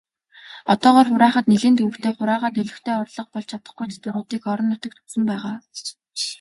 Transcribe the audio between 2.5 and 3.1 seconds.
олигтой